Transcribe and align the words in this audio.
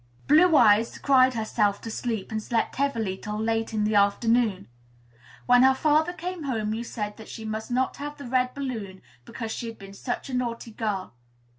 Blue 0.25 0.55
Eyes 0.57 0.97
cried 0.97 1.35
herself 1.35 1.79
to 1.81 1.91
sleep, 1.91 2.31
and 2.31 2.41
slept 2.41 2.77
heavily 2.77 3.17
till 3.19 3.37
late 3.37 3.71
in 3.71 3.83
the 3.83 3.93
afternoon. 3.93 4.67
When 5.45 5.61
her 5.61 5.75
father 5.75 6.11
came 6.11 6.45
home, 6.45 6.73
you 6.73 6.83
said 6.83 7.17
that 7.17 7.29
she 7.29 7.45
must 7.45 7.69
not 7.69 7.97
have 7.97 8.17
the 8.17 8.25
red 8.25 8.55
balloon, 8.55 9.03
because 9.25 9.51
she 9.51 9.67
had 9.67 9.77
been 9.77 9.93
such 9.93 10.27
a 10.27 10.33
naughty 10.33 10.71
girl. 10.71 11.13